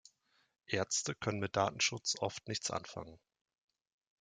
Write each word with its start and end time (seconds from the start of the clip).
Ärzte 0.65 1.13
können 1.13 1.37
mit 1.37 1.55
Datenschutz 1.55 2.15
oft 2.17 2.47
nichts 2.47 2.71
anfangen. 2.71 3.19